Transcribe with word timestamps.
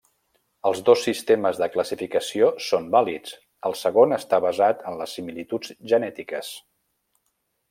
Els 0.69 0.79
dos 0.85 1.03
sistemes 1.07 1.59
de 1.63 1.67
classificació 1.75 2.49
són 2.69 2.89
vàlids, 2.97 3.35
el 3.71 3.77
segon 3.85 4.19
està 4.21 4.41
basat 4.49 4.83
en 4.93 4.99
les 5.03 5.17
similituds 5.19 5.77
genètiques. 5.93 6.55